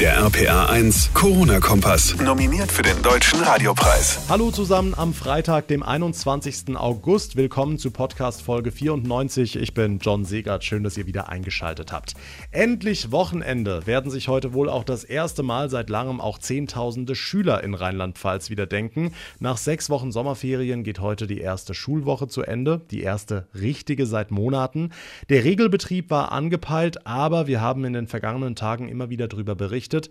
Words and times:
Der 0.00 0.16
RPA 0.16 0.66
1 0.66 1.14
Corona-Kompass. 1.14 2.16
Nominiert 2.20 2.72
für 2.72 2.82
den 2.82 3.00
Deutschen 3.00 3.40
Radiopreis. 3.40 4.28
Hallo 4.28 4.50
zusammen 4.50 4.92
am 4.96 5.14
Freitag, 5.14 5.68
dem 5.68 5.84
21. 5.84 6.76
August. 6.76 7.36
Willkommen 7.36 7.78
zu 7.78 7.92
Podcast 7.92 8.42
Folge 8.42 8.72
94. 8.72 9.54
Ich 9.54 9.72
bin 9.72 10.00
John 10.00 10.24
Segert. 10.24 10.64
Schön, 10.64 10.82
dass 10.82 10.96
ihr 10.96 11.06
wieder 11.06 11.28
eingeschaltet 11.28 11.92
habt. 11.92 12.14
Endlich 12.50 13.12
Wochenende 13.12 13.86
werden 13.86 14.10
sich 14.10 14.26
heute 14.26 14.52
wohl 14.52 14.68
auch 14.68 14.82
das 14.82 15.04
erste 15.04 15.44
Mal 15.44 15.70
seit 15.70 15.88
langem 15.90 16.20
auch 16.20 16.38
Zehntausende 16.38 17.14
Schüler 17.14 17.62
in 17.62 17.74
Rheinland-Pfalz 17.74 18.50
wieder 18.50 18.66
denken. 18.66 19.12
Nach 19.38 19.58
sechs 19.58 19.90
Wochen 19.90 20.10
Sommerferien 20.10 20.82
geht 20.82 20.98
heute 20.98 21.28
die 21.28 21.38
erste 21.38 21.72
Schulwoche 21.72 22.26
zu 22.26 22.42
Ende. 22.42 22.80
Die 22.90 23.02
erste 23.02 23.46
richtige 23.54 24.06
seit 24.06 24.32
Monaten. 24.32 24.90
Der 25.28 25.44
Regelbetrieb 25.44 26.10
war 26.10 26.32
angepeilt, 26.32 27.06
aber 27.06 27.46
wir 27.46 27.60
haben 27.60 27.84
in 27.84 27.92
den 27.92 28.08
vergangenen 28.08 28.56
Tagen 28.56 28.88
immer 28.88 29.08
wieder 29.08 29.28
darüber 29.28 29.54
berichtet 29.54 29.83
berichtet. 29.84 30.10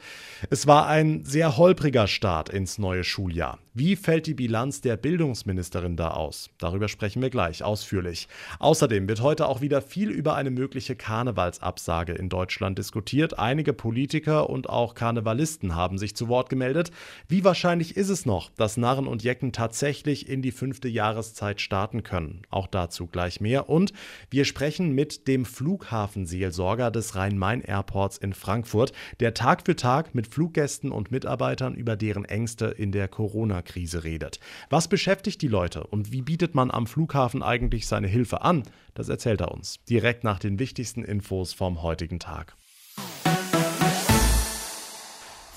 Es 0.49 0.67
war 0.67 0.87
ein 0.87 1.23
sehr 1.25 1.57
holpriger 1.57 2.07
Start 2.07 2.49
ins 2.49 2.77
neue 2.77 3.03
Schuljahr. 3.03 3.59
Wie 3.75 3.95
fällt 3.95 4.27
die 4.27 4.35
Bilanz 4.35 4.81
der 4.81 4.97
Bildungsministerin 4.97 5.95
da 5.95 6.11
aus? 6.11 6.51
Darüber 6.59 6.87
sprechen 6.87 7.23
wir 7.23 7.31
gleich 7.31 7.63
ausführlich. 7.63 8.27
Außerdem 8.59 9.07
wird 9.07 9.21
heute 9.21 9.47
auch 9.47 9.61
wieder 9.61 9.81
viel 9.81 10.11
über 10.11 10.35
eine 10.35 10.51
mögliche 10.51 10.95
Karnevalsabsage 10.95 12.13
in 12.13 12.29
Deutschland 12.29 12.77
diskutiert. 12.77 13.39
Einige 13.39 13.73
Politiker 13.73 14.47
und 14.47 14.69
auch 14.69 14.93
Karnevalisten 14.93 15.75
haben 15.75 15.97
sich 15.97 16.15
zu 16.15 16.27
Wort 16.27 16.49
gemeldet. 16.49 16.91
Wie 17.27 17.43
wahrscheinlich 17.43 17.97
ist 17.97 18.09
es 18.09 18.27
noch, 18.27 18.51
dass 18.51 18.77
Narren 18.77 19.07
und 19.07 19.23
Jecken 19.23 19.53
tatsächlich 19.53 20.29
in 20.29 20.43
die 20.43 20.51
fünfte 20.51 20.87
Jahreszeit 20.87 21.59
starten 21.59 22.03
können? 22.03 22.43
Auch 22.51 22.67
dazu 22.67 23.07
gleich 23.07 23.41
mehr. 23.41 23.69
Und 23.69 23.91
wir 24.29 24.45
sprechen 24.45 24.93
mit 24.93 25.27
dem 25.27 25.45
Flughafenseelsorger 25.45 26.91
des 26.91 27.15
Rhein-Main-Airports 27.15 28.19
in 28.19 28.33
Frankfurt, 28.33 28.91
der 29.19 29.33
Tag 29.33 29.62
für 29.65 29.75
Tag 29.75 30.15
mit 30.15 30.27
Fluggästen 30.27 30.91
und 30.91 31.11
Mitarbeitern 31.11 31.75
über 31.75 31.95
deren 31.95 32.25
Ängste 32.25 32.65
in 32.65 32.91
der 32.91 33.07
Corona 33.07 33.33
Corona-Krise 33.33 34.03
redet. 34.03 34.39
Was 34.69 34.87
beschäftigt 34.87 35.41
die 35.41 35.47
Leute 35.47 35.85
und 35.85 36.11
wie 36.11 36.21
bietet 36.21 36.55
man 36.55 36.71
am 36.71 36.87
Flughafen 36.87 37.41
eigentlich 37.41 37.87
seine 37.87 38.07
Hilfe 38.07 38.41
an? 38.41 38.63
Das 38.93 39.09
erzählt 39.09 39.41
er 39.41 39.51
uns 39.51 39.83
direkt 39.89 40.23
nach 40.23 40.39
den 40.39 40.59
wichtigsten 40.59 41.03
Infos 41.03 41.53
vom 41.53 41.81
heutigen 41.81 42.19
Tag. 42.19 42.55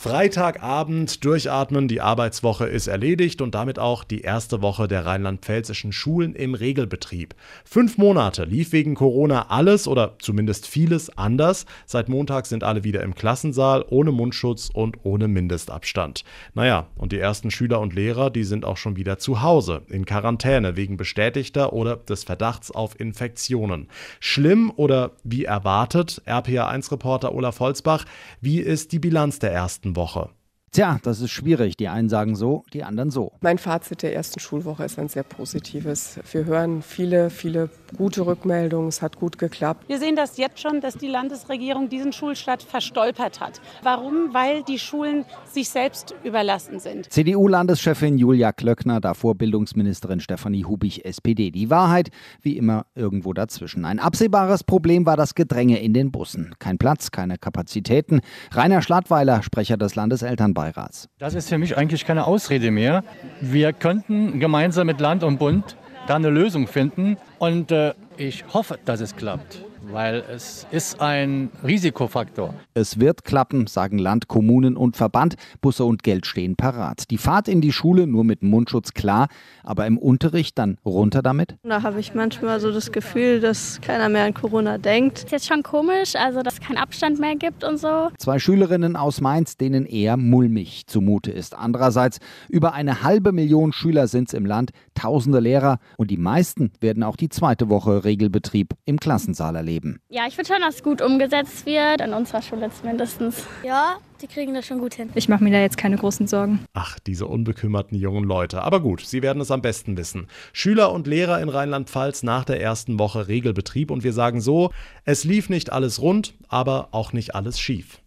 Freitagabend 0.07 1.25
durchatmen, 1.25 1.89
die 1.89 2.01
Arbeitswoche 2.01 2.67
ist 2.67 2.87
erledigt 2.87 3.43
und 3.43 3.57
damit 3.57 3.81
auch 3.81 4.05
die 4.05 4.21
erste 4.21 4.63
Woche 4.63 4.87
der 4.87 5.05
rheinland-pfälzischen 5.05 5.91
Schulen 5.91 6.37
im 6.37 6.55
Regelbetrieb. 6.55 7.35
Fünf 7.65 7.99
Monate 7.99 8.45
lief 8.45 8.71
wegen 8.71 8.95
Corona 8.95 9.47
alles 9.49 9.89
oder 9.89 10.15
zumindest 10.21 10.69
vieles 10.69 11.11
anders. 11.19 11.67
Seit 11.87 12.09
Montag 12.09 12.47
sind 12.47 12.63
alle 12.63 12.85
wieder 12.85 13.03
im 13.03 13.17
Klassensaal, 13.17 13.85
ohne 13.91 14.13
Mundschutz 14.13 14.71
und 14.73 14.99
ohne 15.03 15.27
Mindestabstand. 15.27 16.23
Naja, 16.55 16.87
und 16.97 17.11
die 17.11 17.19
ersten 17.19 17.51
Schüler 17.51 17.81
und 17.81 17.93
Lehrer, 17.93 18.31
die 18.31 18.45
sind 18.45 18.65
auch 18.65 18.77
schon 18.77 18.95
wieder 18.95 19.19
zu 19.19 19.43
Hause, 19.43 19.83
in 19.89 20.07
Quarantäne 20.07 20.77
wegen 20.77 20.97
bestätigter 20.97 21.73
oder 21.73 21.97
des 21.97 22.23
Verdachts 22.23 22.71
auf 22.71 23.01
Infektionen. 23.01 23.89
Schlimm 24.21 24.73
oder 24.77 25.11
wie 25.25 25.47
erwartet, 25.47 26.23
RPA1-Reporter 26.29 27.35
Olaf 27.35 27.59
Holzbach, 27.59 28.05
wie 28.41 28.61
ist 28.61 28.93
die 28.93 29.01
Bilanz 29.01 29.41
der 29.41 29.53
ersten 29.53 29.96
Woche. 29.97 30.31
Tja, 30.73 30.99
das 31.03 31.21
ist 31.21 31.31
schwierig. 31.31 31.77
Die 31.79 31.89
einen 31.89 32.11
sagen 32.11 32.37
so, 32.37 32.65
die 32.75 32.85
anderen 32.85 33.11
so. 33.11 33.33
Mein 33.41 33.57
Fazit 33.57 34.03
der 34.03 34.15
ersten 34.15 34.41
Schulwoche 34.41 34.85
ist 34.85 34.99
ein 34.99 35.09
sehr 35.09 35.23
positives. 35.23 36.19
Wir 36.31 36.45
hören 36.45 36.83
viele, 36.83 37.31
viele 37.31 37.71
gute 37.97 38.27
Rückmeldungen. 38.27 38.89
Es 38.89 39.03
hat 39.03 39.17
gut 39.17 39.39
geklappt. 39.39 39.85
Wir 39.89 39.99
sehen 39.99 40.17
das 40.17 40.37
jetzt 40.37 40.61
schon, 40.61 40.81
dass 40.81 40.95
die 40.95 41.09
Landesregierung 41.09 41.89
diesen 41.89 42.13
Schulstart 42.13 42.63
verstolpert 42.63 43.41
hat. 43.41 43.61
Warum? 43.83 44.33
Weil 44.33 44.63
die 44.63 44.79
Schulen 44.79 45.25
sich 45.45 45.69
selbst 45.69 46.15
überlassen 46.25 46.79
sind. 46.79 47.13
CDU-Landeschefin 47.13 48.19
Julia 48.19 48.53
Klöckner, 48.53 49.01
davor 49.01 49.35
Bildungsministerin 49.35 50.21
Stefanie 50.21 50.65
Hubich, 50.65 51.05
SPD. 51.05 51.51
Die 51.51 51.71
Wahrheit, 51.71 52.11
wie 52.43 52.57
immer, 52.57 52.87
irgendwo 52.95 53.33
dazwischen. 53.33 53.85
Ein 53.85 53.99
absehbares 53.99 54.65
Problem 54.65 55.07
war 55.07 55.17
das 55.17 55.35
Gedränge 55.35 55.81
in 55.81 55.95
den 55.95 56.11
Bussen. 56.11 56.55
Kein 56.59 56.79
Platz, 56.79 57.11
keine 57.11 57.39
Kapazitäten. 57.39 58.21
Rainer 58.53 58.83
Schlattweiler, 58.83 59.43
Sprecher 59.43 59.77
des 59.77 59.95
Landeselternbeirats 59.95 60.77
Beirats. 60.77 61.09
Das 61.19 61.35
ist 61.35 61.49
für 61.49 61.59
mich 61.59 61.77
eigentlich 61.77 62.05
keine 62.05 62.27
Ausrede 62.27 62.71
mehr. 62.71 63.05
Wir 63.41 63.73
könnten 63.73 64.41
gemeinsam 64.41 64.87
mit 64.87 65.01
Land 65.01 65.23
und 65.23 65.39
Bund 65.39 65.77
da 66.07 66.17
eine 66.17 66.31
Lösung 66.31 66.67
finden. 66.67 67.17
Und 67.39 67.71
äh, 67.71 67.95
ich 68.17 68.45
hoffe, 68.53 68.79
dass 68.85 69.01
es 69.01 69.17
klappt 69.17 69.66
weil 69.93 70.25
es 70.31 70.67
ist 70.71 71.01
ein 71.01 71.51
Risikofaktor. 71.65 72.55
Es 72.75 73.01
wird 73.01 73.25
klappen, 73.25 73.67
sagen 73.67 73.99
Land, 73.99 74.29
Kommunen 74.29 74.77
und 74.77 74.97
Verband. 74.97 75.37
Busse 75.61 75.85
und 75.85 76.03
Geld 76.03 76.27
stehen 76.27 76.57
parat. 76.57 77.11
Die 77.11 77.19
Fahrt 77.19 77.49
in 77.49 77.61
die 77.61 77.73
Schule 77.73 78.07
nur 78.07 78.25
mit 78.25 78.43
Mundschutz 78.43 78.95
klar, 78.95 79.29
aber 79.63 79.87
im 79.87 79.99
Unterricht 79.99 80.59
dann 80.59 80.79
runter 80.85 81.23
damit? 81.23 81.57
Da 81.63 81.83
habe 81.83 82.01
ich 82.01 82.15
manchmal 82.15 82.61
so 82.61 82.73
das 82.73 82.93
Gefühl, 82.93 83.41
dass 83.41 83.81
keiner 83.81 84.09
mehr 84.09 84.25
an 84.25 84.35
Corona 84.35 84.79
denkt. 84.79 85.19
Ist 85.19 85.31
jetzt 85.31 85.47
schon 85.47 85.63
komisch, 85.63 86.15
also 86.17 86.43
dass 86.43 86.55
es 86.55 86.61
keinen 86.61 86.79
Abstand 86.79 87.19
mehr 87.19 87.37
gibt 87.37 87.65
und 87.65 87.79
so. 87.79 88.09
Zwei 88.19 88.39
Schülerinnen 88.39 88.97
aus 88.97 89.21
Mainz, 89.21 89.57
denen 89.57 89.87
eher 89.87 90.17
mulmig 90.17 90.87
zumute 90.87 91.31
ist. 91.31 91.57
Andererseits, 91.57 92.19
über 92.49 92.75
eine 92.75 93.03
halbe 93.03 93.33
Million 93.33 93.73
Schüler 93.73 94.09
sind 94.09 94.29
es 94.29 94.35
im 94.35 94.47
Land, 94.47 94.71
tausende 94.95 95.41
Lehrer 95.41 95.79
und 95.97 96.11
die 96.11 96.17
meisten 96.17 96.73
werden 96.81 97.03
auch 97.03 97.17
die 97.17 97.29
zweite 97.29 97.69
Woche 97.69 98.05
Regelbetrieb 98.05 98.75
im 98.85 98.99
Klassensaal 98.99 99.57
erleben 99.57 99.76
geben. 99.77 100.01
Ja, 100.09 100.27
ich 100.27 100.35
finde 100.35 100.53
schon, 100.53 100.63
dass 100.63 100.77
es 100.77 100.83
gut 100.83 101.03
umgesetzt 101.03 101.67
wird, 101.67 102.01
an 102.01 102.15
unserer 102.15 102.41
Schule 102.41 102.71
zumindest. 102.71 103.21
Ja, 103.63 103.97
die 104.23 104.27
kriegen 104.27 104.55
das 104.55 104.67
schon 104.67 104.79
gut 104.79 104.95
hin. 104.95 105.11
Ich 105.15 105.29
mache 105.29 105.45
mir 105.45 105.51
da 105.51 105.61
jetzt 105.61 105.77
keine 105.77 105.97
großen 105.97 106.27
Sorgen. 106.27 106.61
Ach, 106.73 106.99
diese 106.99 107.27
unbekümmerten 107.27 107.99
jungen 107.99 108.25
Leute. 108.25 108.63
Aber 108.63 108.81
gut, 108.81 109.01
sie 109.01 109.23
werden 109.23 109.43
es 109.43 109.51
am 109.51 109.61
besten 109.61 109.97
wissen. 109.97 110.29
Schüler 110.53 110.93
und 110.93 111.07
Lehrer 111.07 111.41
in 111.41 111.51
Rheinland-Pfalz 111.51 112.23
nach 112.23 112.45
der 112.45 112.61
ersten 112.61 112.99
Woche 112.99 113.29
Regelbetrieb 113.29 113.91
und 113.91 114.05
wir 114.05 114.13
sagen 114.13 114.41
so, 114.41 114.71
es 115.05 115.25
lief 115.25 115.51
nicht 115.51 115.73
alles 115.73 116.01
rund, 116.01 116.35
aber 116.49 116.89
auch 116.93 117.13
nicht 117.13 117.35
alles 117.35 117.61
schief. 117.61 118.01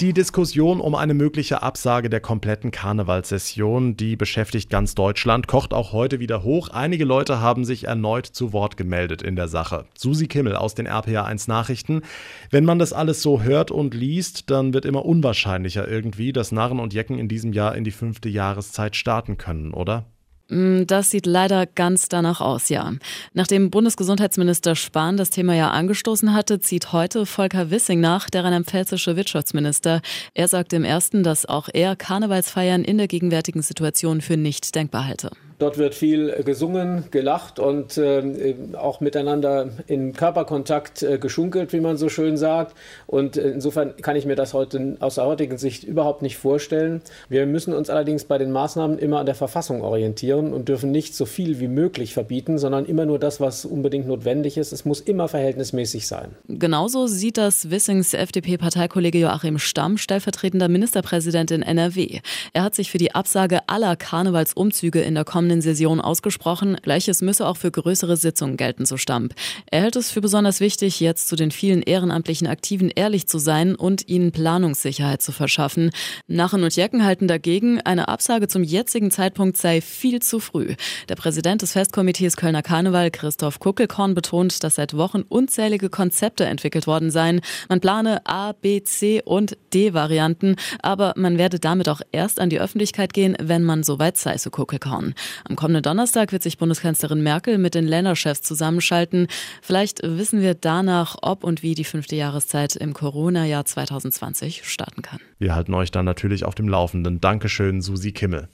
Die 0.00 0.14
Diskussion 0.14 0.80
um 0.80 0.94
eine 0.94 1.12
mögliche 1.12 1.62
Absage 1.62 2.08
der 2.08 2.20
kompletten 2.20 2.70
Karnevalssession, 2.70 3.98
die 3.98 4.16
beschäftigt 4.16 4.70
ganz 4.70 4.94
Deutschland, 4.94 5.46
kocht 5.46 5.74
auch 5.74 5.92
heute 5.92 6.20
wieder 6.20 6.42
hoch. 6.42 6.70
Einige 6.70 7.04
Leute 7.04 7.42
haben 7.42 7.66
sich 7.66 7.84
erneut 7.84 8.24
zu 8.24 8.54
Wort 8.54 8.78
gemeldet 8.78 9.20
in 9.20 9.36
der 9.36 9.46
Sache. 9.46 9.84
Susi 9.98 10.26
Kimmel 10.26 10.56
aus 10.56 10.74
den 10.74 10.88
RPA1 10.88 11.50
Nachrichten. 11.50 12.00
Wenn 12.48 12.64
man 12.64 12.78
das 12.78 12.94
alles 12.94 13.20
so 13.20 13.42
hört 13.42 13.70
und 13.70 13.92
liest, 13.92 14.48
dann 14.50 14.72
wird 14.72 14.86
immer 14.86 15.04
unwahrscheinlicher 15.04 15.86
irgendwie, 15.86 16.32
dass 16.32 16.50
Narren 16.50 16.80
und 16.80 16.94
Jecken 16.94 17.18
in 17.18 17.28
diesem 17.28 17.52
Jahr 17.52 17.74
in 17.74 17.84
die 17.84 17.90
fünfte 17.90 18.30
Jahreszeit 18.30 18.96
starten 18.96 19.36
können, 19.36 19.74
oder? 19.74 20.06
Mm, 20.50 20.82
das 20.86 21.10
sieht 21.10 21.26
leider 21.26 21.66
ganz 21.66 22.08
danach 22.08 22.40
aus, 22.40 22.68
ja. 22.68 22.92
Nachdem 23.32 23.70
Bundesgesundheitsminister 23.70 24.74
Spahn 24.74 25.16
das 25.16 25.30
Thema 25.30 25.54
ja 25.54 25.70
angestoßen 25.70 26.34
hatte, 26.34 26.60
zieht 26.60 26.92
heute 26.92 27.24
Volker 27.24 27.70
Wissing 27.70 28.00
nach, 28.00 28.28
der 28.28 28.44
rheinland-pfälzische 28.44 29.16
Wirtschaftsminister. 29.16 30.02
Er 30.34 30.48
sagt 30.48 30.72
im 30.72 30.84
ersten, 30.84 31.22
dass 31.22 31.46
auch 31.46 31.68
er 31.72 31.96
Karnevalsfeiern 31.96 32.84
in 32.84 32.98
der 32.98 33.08
gegenwärtigen 33.08 33.62
Situation 33.62 34.20
für 34.20 34.36
nicht 34.36 34.74
denkbar 34.74 35.06
halte. 35.06 35.30
Dort 35.60 35.76
wird 35.76 35.94
viel 35.94 36.42
gesungen, 36.42 37.04
gelacht 37.10 37.58
und 37.58 37.98
äh, 37.98 38.54
auch 38.78 39.00
miteinander 39.00 39.68
in 39.86 40.14
Körperkontakt 40.14 41.02
äh, 41.02 41.18
geschunkelt, 41.18 41.74
wie 41.74 41.80
man 41.80 41.98
so 41.98 42.08
schön 42.08 42.38
sagt. 42.38 42.74
Und 43.06 43.36
insofern 43.36 43.94
kann 43.98 44.16
ich 44.16 44.24
mir 44.24 44.36
das 44.36 44.54
heute 44.54 44.96
aus 45.00 45.16
der 45.16 45.26
heutigen 45.26 45.58
Sicht 45.58 45.84
überhaupt 45.84 46.22
nicht 46.22 46.38
vorstellen. 46.38 47.02
Wir 47.28 47.44
müssen 47.44 47.74
uns 47.74 47.90
allerdings 47.90 48.24
bei 48.24 48.38
den 48.38 48.52
Maßnahmen 48.52 48.98
immer 48.98 49.18
an 49.18 49.26
der 49.26 49.34
Verfassung 49.34 49.82
orientieren 49.82 50.54
und 50.54 50.70
dürfen 50.70 50.90
nicht 50.90 51.14
so 51.14 51.26
viel 51.26 51.60
wie 51.60 51.68
möglich 51.68 52.14
verbieten, 52.14 52.56
sondern 52.56 52.86
immer 52.86 53.04
nur 53.04 53.18
das, 53.18 53.38
was 53.38 53.66
unbedingt 53.66 54.08
notwendig 54.08 54.56
ist. 54.56 54.72
Es 54.72 54.86
muss 54.86 55.00
immer 55.00 55.28
verhältnismäßig 55.28 56.06
sein. 56.06 56.30
Genauso 56.48 57.06
sieht 57.06 57.36
das 57.36 57.70
Wissings 57.70 58.14
FDP-Parteikollege 58.14 59.18
Joachim 59.18 59.58
Stamm, 59.58 59.98
stellvertretender 59.98 60.68
Ministerpräsident 60.68 61.50
in 61.50 61.60
NRW. 61.60 62.20
Er 62.54 62.62
hat 62.62 62.74
sich 62.74 62.90
für 62.90 62.98
die 62.98 63.14
Absage 63.14 63.68
aller 63.68 63.96
Karnevalsumzüge 63.96 65.00
in 65.02 65.14
der 65.14 65.24
kommenden 65.24 65.49
kommenden 65.50 65.62
Session 65.62 66.00
ausgesprochen. 66.00 66.76
Gleiches 66.80 67.22
müsse 67.22 67.44
auch 67.44 67.56
für 67.56 67.72
größere 67.72 68.16
Sitzungen 68.16 68.56
gelten, 68.56 68.86
so 68.86 68.96
Stamp. 68.96 69.34
Er 69.68 69.82
hält 69.82 69.96
es 69.96 70.12
für 70.12 70.20
besonders 70.20 70.60
wichtig, 70.60 71.00
jetzt 71.00 71.26
zu 71.26 71.34
den 71.34 71.50
vielen 71.50 71.82
ehrenamtlichen 71.82 72.46
Aktiven 72.46 72.88
ehrlich 72.88 73.26
zu 73.26 73.38
sein 73.38 73.74
und 73.74 74.08
ihnen 74.08 74.30
Planungssicherheit 74.30 75.22
zu 75.22 75.32
verschaffen. 75.32 75.90
Nachen 76.28 76.62
und 76.62 76.76
Jecken 76.76 77.04
halten 77.04 77.26
dagegen, 77.26 77.80
eine 77.80 78.06
Absage 78.06 78.46
zum 78.46 78.62
jetzigen 78.62 79.10
Zeitpunkt 79.10 79.56
sei 79.56 79.80
viel 79.80 80.22
zu 80.22 80.38
früh. 80.38 80.76
Der 81.08 81.16
Präsident 81.16 81.62
des 81.62 81.72
Festkomitees 81.72 82.36
Kölner 82.36 82.62
Karneval, 82.62 83.10
Christoph 83.10 83.58
Kuckelkorn, 83.58 84.14
betont, 84.14 84.62
dass 84.62 84.76
seit 84.76 84.96
Wochen 84.96 85.22
unzählige 85.22 85.90
Konzepte 85.90 86.44
entwickelt 86.44 86.86
worden 86.86 87.10
seien. 87.10 87.40
Man 87.68 87.80
plane 87.80 88.24
A, 88.24 88.52
B, 88.52 88.84
C 88.84 89.20
und 89.24 89.56
D 89.74 89.94
Varianten, 89.94 90.54
aber 90.80 91.12
man 91.16 91.38
werde 91.38 91.58
damit 91.58 91.88
auch 91.88 92.02
erst 92.12 92.38
an 92.38 92.50
die 92.50 92.60
Öffentlichkeit 92.60 93.12
gehen, 93.12 93.36
wenn 93.40 93.64
man 93.64 93.82
soweit 93.82 94.16
sei, 94.16 94.38
so 94.38 94.50
Kuckelkorn. 94.50 95.14
Am 95.48 95.56
kommenden 95.56 95.82
Donnerstag 95.82 96.32
wird 96.32 96.42
sich 96.42 96.58
Bundeskanzlerin 96.58 97.22
Merkel 97.22 97.58
mit 97.58 97.74
den 97.74 97.86
Länderchefs 97.86 98.42
zusammenschalten. 98.42 99.26
Vielleicht 99.62 100.00
wissen 100.02 100.40
wir 100.40 100.54
danach, 100.54 101.16
ob 101.22 101.44
und 101.44 101.62
wie 101.62 101.74
die 101.74 101.84
fünfte 101.84 102.16
Jahreszeit 102.16 102.76
im 102.76 102.94
Corona-Jahr 102.94 103.64
2020 103.64 104.64
starten 104.64 105.02
kann. 105.02 105.20
Wir 105.38 105.54
halten 105.54 105.74
euch 105.74 105.90
dann 105.90 106.04
natürlich 106.04 106.44
auf 106.44 106.54
dem 106.54 106.68
Laufenden. 106.68 107.20
Dankeschön, 107.20 107.80
Susi 107.80 108.12
Kimmel. 108.12 108.48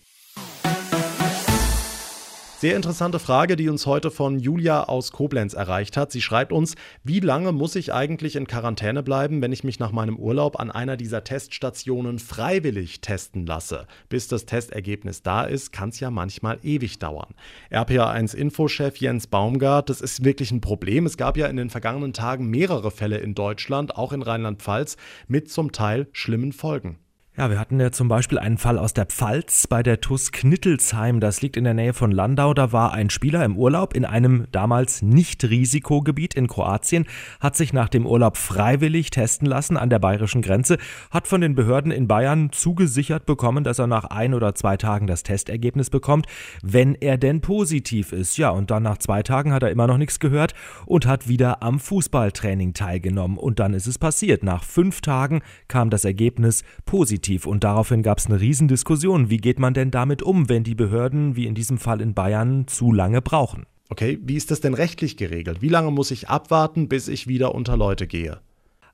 Sehr 2.58 2.74
interessante 2.74 3.18
Frage, 3.18 3.54
die 3.54 3.68
uns 3.68 3.84
heute 3.84 4.10
von 4.10 4.38
Julia 4.38 4.84
aus 4.84 5.12
Koblenz 5.12 5.52
erreicht 5.52 5.98
hat. 5.98 6.10
Sie 6.10 6.22
schreibt 6.22 6.52
uns, 6.52 6.74
wie 7.04 7.20
lange 7.20 7.52
muss 7.52 7.76
ich 7.76 7.92
eigentlich 7.92 8.34
in 8.34 8.46
Quarantäne 8.46 9.02
bleiben, 9.02 9.42
wenn 9.42 9.52
ich 9.52 9.62
mich 9.62 9.78
nach 9.78 9.92
meinem 9.92 10.16
Urlaub 10.16 10.58
an 10.58 10.70
einer 10.70 10.96
dieser 10.96 11.22
Teststationen 11.22 12.18
freiwillig 12.18 13.02
testen 13.02 13.44
lasse? 13.44 13.86
Bis 14.08 14.28
das 14.28 14.46
Testergebnis 14.46 15.22
da 15.22 15.44
ist, 15.44 15.70
kann 15.70 15.90
es 15.90 16.00
ja 16.00 16.10
manchmal 16.10 16.58
ewig 16.62 16.98
dauern. 16.98 17.34
RPA1-Infochef 17.70 18.96
Jens 18.96 19.26
Baumgart, 19.26 19.90
das 19.90 20.00
ist 20.00 20.24
wirklich 20.24 20.50
ein 20.50 20.62
Problem. 20.62 21.04
Es 21.04 21.18
gab 21.18 21.36
ja 21.36 21.48
in 21.48 21.58
den 21.58 21.68
vergangenen 21.68 22.14
Tagen 22.14 22.48
mehrere 22.48 22.90
Fälle 22.90 23.18
in 23.18 23.34
Deutschland, 23.34 23.96
auch 23.96 24.14
in 24.14 24.22
Rheinland-Pfalz, 24.22 24.96
mit 25.28 25.50
zum 25.50 25.72
Teil 25.72 26.08
schlimmen 26.12 26.52
Folgen. 26.52 26.98
Ja, 27.38 27.50
wir 27.50 27.58
hatten 27.58 27.78
ja 27.78 27.92
zum 27.92 28.08
Beispiel 28.08 28.38
einen 28.38 28.56
Fall 28.56 28.78
aus 28.78 28.94
der 28.94 29.04
Pfalz 29.04 29.66
bei 29.66 29.82
der 29.82 30.00
TUS 30.00 30.32
Knittelsheim. 30.32 31.20
Das 31.20 31.42
liegt 31.42 31.58
in 31.58 31.64
der 31.64 31.74
Nähe 31.74 31.92
von 31.92 32.10
Landau. 32.10 32.54
Da 32.54 32.72
war 32.72 32.94
ein 32.94 33.10
Spieler 33.10 33.44
im 33.44 33.58
Urlaub 33.58 33.94
in 33.94 34.06
einem 34.06 34.46
damals 34.52 35.02
Nicht-Risikogebiet 35.02 36.32
in 36.32 36.46
Kroatien, 36.46 37.04
hat 37.38 37.54
sich 37.54 37.74
nach 37.74 37.90
dem 37.90 38.06
Urlaub 38.06 38.38
freiwillig 38.38 39.10
testen 39.10 39.46
lassen 39.46 39.76
an 39.76 39.90
der 39.90 39.98
bayerischen 39.98 40.40
Grenze, 40.40 40.78
hat 41.10 41.28
von 41.28 41.42
den 41.42 41.54
Behörden 41.54 41.92
in 41.92 42.08
Bayern 42.08 42.52
zugesichert 42.52 43.26
bekommen, 43.26 43.64
dass 43.64 43.80
er 43.80 43.86
nach 43.86 44.04
ein 44.04 44.32
oder 44.32 44.54
zwei 44.54 44.78
Tagen 44.78 45.06
das 45.06 45.22
Testergebnis 45.22 45.90
bekommt, 45.90 46.24
wenn 46.62 46.94
er 46.94 47.18
denn 47.18 47.42
positiv 47.42 48.12
ist. 48.12 48.38
Ja, 48.38 48.48
und 48.48 48.70
dann 48.70 48.82
nach 48.82 48.96
zwei 48.96 49.22
Tagen 49.22 49.52
hat 49.52 49.62
er 49.62 49.70
immer 49.70 49.86
noch 49.86 49.98
nichts 49.98 50.20
gehört 50.20 50.54
und 50.86 51.04
hat 51.04 51.28
wieder 51.28 51.62
am 51.62 51.80
Fußballtraining 51.80 52.72
teilgenommen. 52.72 53.36
Und 53.36 53.58
dann 53.58 53.74
ist 53.74 53.86
es 53.86 53.98
passiert. 53.98 54.42
Nach 54.42 54.64
fünf 54.64 55.02
Tagen 55.02 55.42
kam 55.68 55.90
das 55.90 56.06
Ergebnis 56.06 56.64
positiv 56.86 57.25
positiv 57.26 57.46
und 57.46 57.64
daraufhin 57.64 58.02
gab 58.02 58.18
es 58.18 58.26
eine 58.26 58.40
Riesendiskussion. 58.40 59.30
Wie 59.30 59.38
geht 59.38 59.58
man 59.58 59.74
denn 59.74 59.90
damit 59.90 60.22
um, 60.22 60.48
wenn 60.48 60.64
die 60.64 60.74
Behörden, 60.74 61.36
wie 61.36 61.46
in 61.46 61.54
diesem 61.54 61.78
Fall 61.78 62.00
in 62.00 62.14
Bayern, 62.14 62.66
zu 62.68 62.92
lange 62.92 63.20
brauchen? 63.20 63.66
Okay, 63.88 64.18
wie 64.22 64.36
ist 64.36 64.50
das 64.50 64.60
denn 64.60 64.74
rechtlich 64.74 65.16
geregelt? 65.16 65.62
Wie 65.62 65.68
lange 65.68 65.90
muss 65.90 66.10
ich 66.10 66.28
abwarten, 66.28 66.88
bis 66.88 67.08
ich 67.08 67.26
wieder 67.26 67.54
unter 67.54 67.76
Leute 67.76 68.06
gehe? 68.06 68.40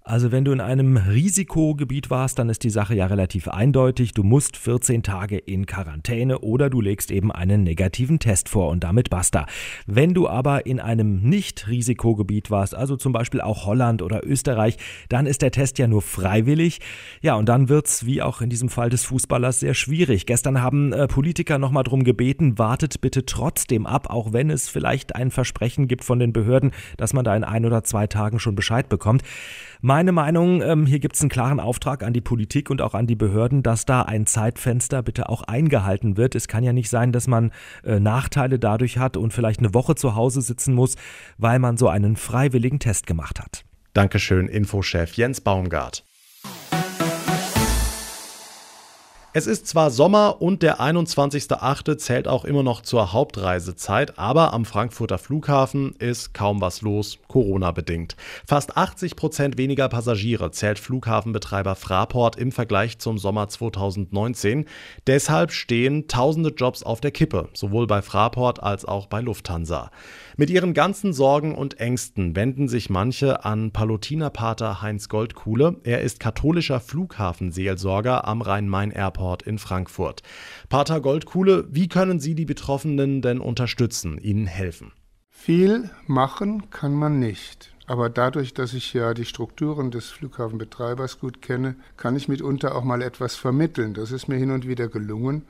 Also 0.05 0.33
wenn 0.33 0.45
du 0.45 0.51
in 0.51 0.61
einem 0.61 0.97
Risikogebiet 0.97 2.11
warst, 2.11 2.37
dann 2.41 2.49
ist 2.49 2.65
die 2.65 2.71
Sache 2.71 2.97
ja 2.97 3.07
relativ 3.07 3.47
eindeutig. 3.47 4.13
Du 4.13 4.25
musst 4.25 4.57
14 4.57 5.05
Tage 5.05 5.39
in 5.39 5.65
Quarantäne 5.65 6.41
oder 6.41 6.71
du 6.71 6.81
legst 6.81 7.13
eben 7.13 7.31
einen 7.31 7.63
negativen 7.63 8.19
Test 8.19 8.49
vor 8.49 8.71
und 8.71 8.83
damit 8.83 9.11
basta. 9.11 9.47
Wenn 9.87 10.13
du 10.13 10.29
aber 10.29 10.67
in 10.67 10.81
einem 10.81 11.21
Nicht-Risikogebiet 11.23 12.51
warst, 12.51 12.75
also 12.75 12.97
zum 12.97 13.13
Beispiel 13.13 13.41
auch 13.41 13.65
Holland 13.65 14.03
oder 14.03 14.27
Österreich, 14.27 14.77
dann 15.09 15.27
ist 15.27 15.41
der 15.41 15.53
Test 15.53 15.79
ja 15.79 15.87
nur 15.87 16.03
freiwillig. 16.03 16.81
Ja, 17.21 17.37
und 17.37 17.49
dann 17.49 17.69
wird's 17.69 18.05
wie 18.05 18.23
auch 18.23 18.41
in 18.41 18.51
diesem 18.51 18.71
Fall 18.71 18.91
des 18.91 19.05
Fußballers 19.05 19.61
sehr 19.61 19.75
schwierig. 19.75 20.27
Gestern 20.27 20.61
haben 20.61 20.93
äh, 20.93 21.07
Politiker 21.07 21.59
nochmal 21.59 21.85
drum 21.85 22.03
gebeten, 22.03 22.59
wartet 22.59 23.01
bitte 23.03 23.25
trotzdem 23.25 23.87
ab, 23.87 24.11
auch 24.11 24.33
wenn 24.33 24.51
es 24.51 24.69
vielleicht 24.69 25.15
ein 25.15 25.31
Versprechen 25.31 25.87
gibt 25.87 26.03
von 26.03 26.19
den 26.19 26.33
Behörden, 26.33 26.73
dass 26.97 27.13
man 27.13 27.25
da 27.25 27.37
in 27.37 27.45
ein 27.45 27.65
oder 27.65 27.85
zwei 27.85 28.09
Tagen 28.09 28.41
schon 28.41 28.57
Bescheid 28.57 28.89
bekommt. 28.89 29.23
Meine 29.95 30.13
Meinung, 30.13 30.63
ähm, 30.63 30.87
hier 30.87 31.01
gibt 31.01 31.17
es 31.17 31.21
einen 31.21 31.29
klaren 31.29 31.61
Auftrag 31.61 32.03
an 32.03 32.15
die 32.15 32.23
Politik 32.23 32.71
und 32.71 32.81
auch 32.81 32.95
an 32.95 33.07
die 33.07 33.15
Behörden, 33.15 33.63
dass 33.63 33.85
da 33.85 34.01
ein 34.01 34.25
Zeitfenster 34.25 35.03
bitte 35.03 35.29
auch 35.29 35.43
eingehalten 35.43 36.17
wird. 36.17 36.35
Es 36.35 36.49
kann 36.49 36.65
ja 36.65 36.73
nicht 36.73 36.89
sein, 36.89 37.13
dass 37.13 37.27
man 37.27 37.53
äh, 37.85 38.01
Nachteile 38.01 38.59
dadurch 38.59 38.97
hat 38.97 39.19
und 39.19 39.35
vielleicht 39.35 39.61
eine 39.61 39.75
Woche 39.75 39.95
zu 39.95 40.15
Hause 40.15 40.41
sitzen 40.41 40.73
muss, 40.73 40.97
weil 41.37 41.59
man 41.59 41.77
so 41.77 41.89
einen 41.89 42.17
freiwilligen 42.17 42.79
Test 42.79 43.07
gemacht 43.07 43.39
hat. 43.39 43.67
Dankeschön, 43.93 44.49
Infochef 44.49 45.13
Jens 45.13 45.43
Baumgart. 45.43 46.05
Es 49.35 49.47
ist 49.47 49.67
zwar 49.67 49.91
Sommer 49.91 50.43
und 50.43 50.63
der 50.63 50.79
21.8. 50.79 51.97
zählt 51.97 52.29
auch 52.29 52.45
immer 52.45 52.63
noch 52.63 52.83
zur 52.83 53.15
Hauptreisezeit, 53.15 54.19
aber 54.19 54.53
am 54.53 54.67
Frankfurter 54.67 55.17
Flughafen 55.17 55.95
ist 55.99 56.35
kaum 56.35 56.61
was 56.61 56.83
los, 56.83 57.19
Corona-bedingt. 57.29 58.15
Fast 58.47 58.77
80 58.77 59.17
Prozent 59.17 59.57
weniger 59.57 59.89
Passagiere 59.89 60.51
zählt 60.51 60.79
Flughafenbetreiber 60.79 61.77
Fraport 61.77 62.37
im 62.37 62.53
Vergleich 62.53 62.99
zum 62.99 63.17
Sommer 63.17 63.49
2019. 63.49 64.67
Deshalb 65.07 65.53
stehen 65.53 66.09
tausende 66.09 66.51
Jobs 66.51 66.83
auf 66.83 67.01
der 67.01 67.11
Kippe, 67.11 67.49
sowohl 67.55 67.87
bei 67.87 68.03
Fraport 68.03 68.63
als 68.63 68.85
auch 68.85 69.07
bei 69.07 69.23
Lufthansa. 69.23 69.91
Mit 70.37 70.51
ihren 70.51 70.75
ganzen 70.75 71.15
Sorgen 71.15 71.55
und 71.55 71.81
Ängsten 71.81 72.37
wenden 72.37 72.69
sich 72.69 72.91
manche 72.91 73.47
an 73.47 73.71
Palutinerpater 73.71 74.83
Heinz 74.83 75.09
Goldkuhle. 75.09 75.77
Er 75.85 76.03
ist 76.03 76.21
katholischer 76.21 76.81
Flughafenseelsorger 76.81 78.29
am 78.29 78.43
Rhein-Main-Airport 78.43 79.22
in 79.43 79.59
Frankfurt. 79.59 80.23
Pater 80.69 81.01
Goldkuhle, 81.01 81.67
wie 81.71 81.89
können 81.89 82.21
Sie 82.21 82.35
die 82.35 82.45
Betroffenen 82.45 83.23
denn 83.23 83.41
unterstützen, 83.41 84.19
ihnen 84.19 84.47
helfen? 84.47 84.93
Viel 85.31 85.91
machen 86.07 86.71
kann 86.71 86.95
man 86.95 87.19
nicht. 87.19 87.73
Aber 87.87 88.09
dadurch, 88.09 88.55
dass 88.55 88.75
ich 88.75 88.93
ja 88.93 89.13
die 89.13 89.25
Strukturen 89.25 89.91
des 89.91 90.09
Flughafenbetreibers 90.09 91.19
gut 91.19 91.43
kenne, 91.43 91.75
kann 91.97 92.17
ich 92.17 92.29
mitunter 92.29 92.75
auch 92.77 92.85
mal 92.85 93.03
etwas 93.03 93.35
vermitteln. 93.35 93.95
Das 93.95 94.13
ist 94.13 94.29
mir 94.29 94.37
hin 94.37 94.51
und 94.51 94.67
wieder 94.67 94.89
gelungen 94.89 95.43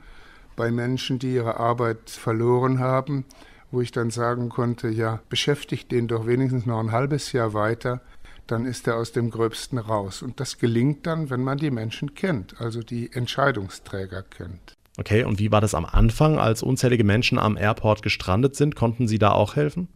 bei 0.55 0.71
Menschen, 0.71 1.19
die 1.19 1.33
ihre 1.33 1.59
Arbeit 1.59 2.09
verloren 2.09 2.79
haben, 2.79 3.25
wo 3.71 3.81
ich 3.81 3.91
dann 3.91 4.09
sagen 4.09 4.49
konnte, 4.49 4.89
ja, 4.89 5.19
beschäftigt 5.29 5.91
den 5.91 6.07
doch 6.07 6.27
wenigstens 6.27 6.65
noch 6.65 6.79
ein 6.79 6.91
halbes 6.91 7.31
Jahr 7.31 7.53
weiter, 7.53 8.01
dann 8.47 8.65
ist 8.65 8.87
er 8.87 8.97
aus 8.97 9.11
dem 9.11 9.29
Gröbsten 9.29 9.77
raus. 9.77 10.21
Und 10.21 10.39
das 10.39 10.57
gelingt 10.57 11.05
dann, 11.05 11.29
wenn 11.29 11.43
man 11.43 11.57
die 11.57 11.71
Menschen 11.71 12.13
kennt, 12.15 12.59
also 12.59 12.81
die 12.81 13.11
Entscheidungsträger 13.13 14.23
kennt. 14.23 14.73
Okay, 14.97 15.23
und 15.23 15.39
wie 15.39 15.51
war 15.51 15.61
das 15.61 15.73
am 15.73 15.85
Anfang, 15.85 16.37
als 16.37 16.61
unzählige 16.61 17.03
Menschen 17.03 17.39
am 17.39 17.57
Airport 17.57 18.03
gestrandet 18.03 18.55
sind? 18.55 18.75
Konnten 18.75 19.07
Sie 19.07 19.17
da 19.17 19.31
auch 19.31 19.55
helfen? 19.55 19.87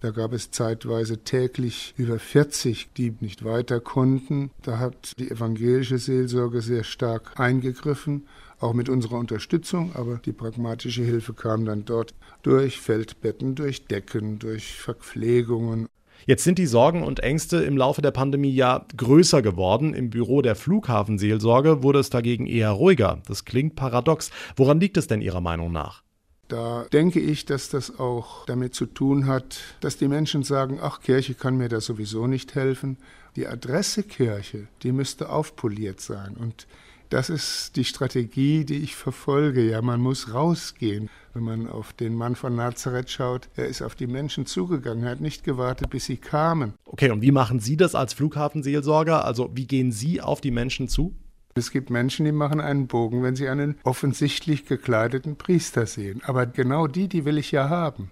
Da 0.00 0.10
gab 0.10 0.32
es 0.32 0.50
zeitweise 0.50 1.24
täglich 1.24 1.94
über 1.96 2.18
40, 2.18 2.90
die 2.96 3.14
nicht 3.20 3.44
weiter 3.44 3.80
konnten. 3.80 4.50
Da 4.62 4.78
hat 4.78 5.12
die 5.18 5.30
evangelische 5.30 5.98
Seelsorge 5.98 6.60
sehr 6.60 6.84
stark 6.84 7.40
eingegriffen 7.40 8.26
auch 8.64 8.72
mit 8.72 8.88
unserer 8.88 9.18
Unterstützung, 9.18 9.94
aber 9.94 10.16
die 10.16 10.32
pragmatische 10.32 11.02
Hilfe 11.02 11.34
kam 11.34 11.64
dann 11.64 11.84
dort 11.84 12.14
durch 12.42 12.80
Feldbetten, 12.80 13.54
durch 13.54 13.86
Decken, 13.86 14.38
durch 14.38 14.74
Verpflegungen. 14.74 15.88
Jetzt 16.26 16.44
sind 16.44 16.58
die 16.58 16.66
Sorgen 16.66 17.02
und 17.02 17.20
Ängste 17.20 17.58
im 17.58 17.76
Laufe 17.76 18.00
der 18.00 18.10
Pandemie 18.10 18.54
ja 18.54 18.86
größer 18.96 19.42
geworden. 19.42 19.94
Im 19.94 20.10
Büro 20.10 20.42
der 20.42 20.54
Flughafenseelsorge 20.56 21.82
wurde 21.82 21.98
es 21.98 22.10
dagegen 22.10 22.46
eher 22.46 22.70
ruhiger. 22.70 23.20
Das 23.26 23.44
klingt 23.44 23.76
paradox. 23.76 24.30
Woran 24.56 24.80
liegt 24.80 24.96
es 24.96 25.06
denn 25.06 25.20
Ihrer 25.20 25.40
Meinung 25.40 25.72
nach? 25.72 26.02
Da 26.48 26.84
denke 26.92 27.20
ich, 27.20 27.46
dass 27.46 27.68
das 27.68 27.98
auch 27.98 28.44
damit 28.46 28.74
zu 28.74 28.86
tun 28.86 29.26
hat, 29.26 29.60
dass 29.80 29.96
die 29.96 30.08
Menschen 30.08 30.42
sagen, 30.42 30.78
ach, 30.80 31.00
Kirche 31.00 31.34
kann 31.34 31.56
mir 31.56 31.68
da 31.68 31.80
sowieso 31.80 32.26
nicht 32.26 32.54
helfen. 32.54 32.98
Die 33.36 33.46
Adresse 33.46 34.02
Kirche, 34.02 34.68
die 34.82 34.92
müsste 34.92 35.30
aufpoliert 35.30 36.00
sein. 36.00 36.36
Und 36.38 36.66
das 37.10 37.30
ist 37.30 37.76
die 37.76 37.84
Strategie, 37.84 38.64
die 38.64 38.78
ich 38.78 38.96
verfolge. 38.96 39.62
Ja, 39.62 39.82
man 39.82 40.00
muss 40.00 40.32
rausgehen. 40.32 41.10
Wenn 41.32 41.44
man 41.44 41.68
auf 41.68 41.92
den 41.92 42.14
Mann 42.14 42.36
von 42.36 42.54
Nazareth 42.54 43.10
schaut, 43.10 43.48
er 43.56 43.66
ist 43.66 43.82
auf 43.82 43.94
die 43.94 44.06
Menschen 44.06 44.46
zugegangen, 44.46 45.04
er 45.04 45.10
hat 45.12 45.20
nicht 45.20 45.44
gewartet, 45.44 45.90
bis 45.90 46.04
sie 46.06 46.16
kamen. 46.16 46.74
Okay, 46.84 47.10
und 47.10 47.22
wie 47.22 47.32
machen 47.32 47.58
Sie 47.58 47.76
das 47.76 47.94
als 47.94 48.14
Flughafenseelsorger? 48.14 49.24
Also 49.24 49.50
wie 49.54 49.66
gehen 49.66 49.90
Sie 49.90 50.20
auf 50.20 50.40
die 50.40 50.52
Menschen 50.52 50.88
zu? 50.88 51.14
Es 51.56 51.70
gibt 51.70 51.88
Menschen, 51.88 52.24
die 52.24 52.32
machen 52.32 52.60
einen 52.60 52.88
Bogen, 52.88 53.22
wenn 53.22 53.36
sie 53.36 53.48
einen 53.48 53.76
offensichtlich 53.84 54.66
gekleideten 54.66 55.36
Priester 55.36 55.86
sehen. 55.86 56.20
Aber 56.24 56.46
genau 56.46 56.88
die, 56.88 57.08
die 57.08 57.24
will 57.24 57.38
ich 57.38 57.52
ja 57.52 57.68
haben. 57.68 58.10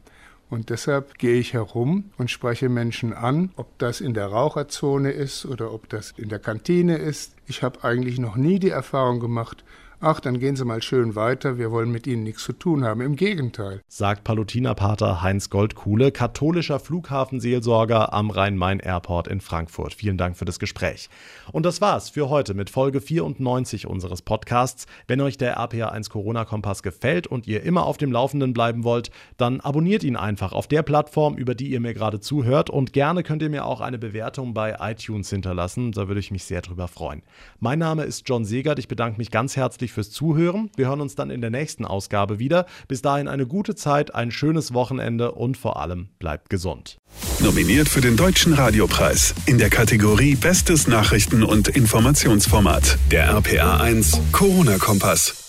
Und 0.52 0.68
deshalb 0.68 1.16
gehe 1.16 1.40
ich 1.40 1.54
herum 1.54 2.10
und 2.18 2.30
spreche 2.30 2.68
Menschen 2.68 3.14
an, 3.14 3.52
ob 3.56 3.78
das 3.78 4.02
in 4.02 4.12
der 4.12 4.26
Raucherzone 4.26 5.10
ist 5.10 5.46
oder 5.46 5.72
ob 5.72 5.88
das 5.88 6.12
in 6.18 6.28
der 6.28 6.40
Kantine 6.40 6.98
ist. 6.98 7.34
Ich 7.46 7.62
habe 7.62 7.82
eigentlich 7.84 8.18
noch 8.18 8.36
nie 8.36 8.58
die 8.58 8.68
Erfahrung 8.68 9.18
gemacht, 9.18 9.64
ach, 10.02 10.20
dann 10.20 10.40
gehen 10.40 10.56
Sie 10.56 10.64
mal 10.64 10.82
schön 10.82 11.14
weiter, 11.14 11.58
wir 11.58 11.70
wollen 11.70 11.90
mit 11.90 12.06
Ihnen 12.06 12.24
nichts 12.24 12.42
zu 12.42 12.52
tun 12.52 12.84
haben. 12.84 13.00
Im 13.00 13.16
Gegenteil. 13.16 13.80
Sagt 13.88 14.24
Palutinerpater 14.24 15.22
Heinz 15.22 15.48
Goldkuhle, 15.48 16.10
katholischer 16.10 16.80
Flughafenseelsorger 16.80 18.12
am 18.12 18.30
Rhein-Main-Airport 18.30 19.28
in 19.28 19.40
Frankfurt. 19.40 19.94
Vielen 19.94 20.18
Dank 20.18 20.36
für 20.36 20.44
das 20.44 20.58
Gespräch. 20.58 21.08
Und 21.52 21.64
das 21.64 21.80
war's 21.80 22.10
für 22.10 22.28
heute 22.28 22.54
mit 22.54 22.68
Folge 22.68 23.00
94 23.00 23.86
unseres 23.86 24.22
Podcasts. 24.22 24.86
Wenn 25.06 25.20
euch 25.20 25.38
der 25.38 25.58
RPA1 25.58 26.10
Corona-Kompass 26.10 26.82
gefällt 26.82 27.28
und 27.28 27.46
ihr 27.46 27.62
immer 27.62 27.86
auf 27.86 27.96
dem 27.96 28.10
Laufenden 28.10 28.52
bleiben 28.52 28.82
wollt, 28.82 29.10
dann 29.36 29.60
abonniert 29.60 30.02
ihn 30.02 30.16
einfach 30.16 30.52
auf 30.52 30.66
der 30.66 30.82
Plattform, 30.82 31.36
über 31.36 31.54
die 31.54 31.68
ihr 31.68 31.80
mir 31.80 31.94
gerade 31.94 32.18
zuhört. 32.18 32.70
Und 32.70 32.92
gerne 32.92 33.22
könnt 33.22 33.42
ihr 33.42 33.50
mir 33.50 33.64
auch 33.64 33.80
eine 33.80 33.98
Bewertung 33.98 34.52
bei 34.52 34.76
iTunes 34.80 35.30
hinterlassen. 35.30 35.92
Da 35.92 36.08
würde 36.08 36.20
ich 36.20 36.32
mich 36.32 36.44
sehr 36.44 36.60
drüber 36.60 36.88
freuen. 36.88 37.22
Mein 37.60 37.78
Name 37.78 38.02
ist 38.02 38.28
John 38.28 38.44
Segert. 38.44 38.80
Ich 38.80 38.88
bedanke 38.88 39.18
mich 39.18 39.30
ganz 39.30 39.56
herzlich 39.56 39.91
euch 39.92 39.94
fürs 39.94 40.10
Zuhören. 40.10 40.70
Wir 40.76 40.88
hören 40.88 41.00
uns 41.00 41.14
dann 41.14 41.30
in 41.30 41.40
der 41.40 41.50
nächsten 41.50 41.84
Ausgabe 41.84 42.38
wieder. 42.38 42.66
Bis 42.88 43.02
dahin 43.02 43.28
eine 43.28 43.46
gute 43.46 43.74
Zeit, 43.74 44.14
ein 44.14 44.30
schönes 44.30 44.74
Wochenende 44.74 45.32
und 45.32 45.56
vor 45.56 45.80
allem 45.80 46.08
bleibt 46.18 46.50
gesund. 46.50 46.98
Nominiert 47.40 47.88
für 47.88 48.00
den 48.00 48.16
Deutschen 48.16 48.54
Radiopreis 48.54 49.34
in 49.46 49.58
der 49.58 49.70
Kategorie 49.70 50.34
Bestes 50.34 50.88
Nachrichten- 50.88 51.42
und 51.42 51.68
Informationsformat. 51.68 52.98
Der 53.10 53.28
RPA 53.28 53.78
1 53.78 54.20
Corona-Kompass. 54.32 55.41